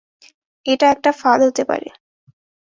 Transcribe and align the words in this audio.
এটা 0.65 0.85
একটা 0.89 1.11
ফাঁদ 1.11 1.39
হতে 1.43 1.63
পারে। 1.63 1.87